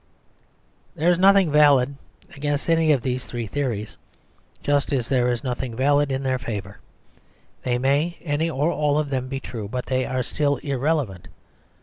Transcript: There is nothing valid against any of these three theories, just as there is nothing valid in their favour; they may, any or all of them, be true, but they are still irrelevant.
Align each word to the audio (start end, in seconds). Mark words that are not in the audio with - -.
There 0.95 1.11
is 1.11 1.19
nothing 1.19 1.51
valid 1.51 1.95
against 2.33 2.71
any 2.71 2.91
of 2.91 3.03
these 3.03 3.27
three 3.27 3.45
theories, 3.45 3.97
just 4.63 4.91
as 4.91 5.07
there 5.09 5.31
is 5.31 5.43
nothing 5.43 5.75
valid 5.75 6.11
in 6.11 6.23
their 6.23 6.39
favour; 6.39 6.79
they 7.61 7.77
may, 7.77 8.17
any 8.23 8.49
or 8.49 8.71
all 8.71 8.97
of 8.97 9.11
them, 9.11 9.27
be 9.27 9.39
true, 9.39 9.67
but 9.67 9.85
they 9.85 10.07
are 10.07 10.23
still 10.23 10.55
irrelevant. 10.63 11.27